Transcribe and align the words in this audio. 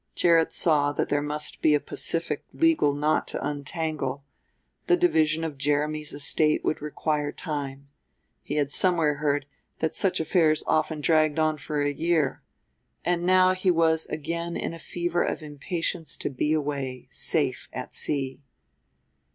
Gerrit 0.15 0.51
saw 0.51 0.91
that 0.93 1.09
there 1.09 1.21
must 1.21 1.61
be 1.61 1.75
a 1.75 1.79
pacific 1.79 2.43
legal 2.53 2.91
knot 2.95 3.27
to 3.27 3.47
untangle; 3.47 4.23
the 4.87 4.97
division 4.97 5.43
of 5.43 5.59
Jeremy's 5.59 6.11
estate 6.11 6.63
would 6.65 6.81
require 6.81 7.31
time 7.31 7.87
he 8.41 8.55
had 8.55 8.71
somewhere 8.71 9.17
heard 9.17 9.45
that 9.77 9.93
such 9.93 10.19
affairs 10.19 10.63
often 10.65 11.01
dragged 11.01 11.37
on 11.37 11.55
for 11.59 11.83
a 11.83 11.93
year; 11.93 12.41
and 13.05 13.27
now 13.27 13.53
he 13.53 13.69
was 13.69 14.07
again 14.07 14.57
in 14.57 14.73
a 14.73 14.79
fever 14.79 15.21
of 15.21 15.43
impatience 15.43 16.17
to 16.17 16.31
be 16.31 16.51
away, 16.51 17.05
safe, 17.11 17.69
at 17.71 17.93
sea. 17.93 18.41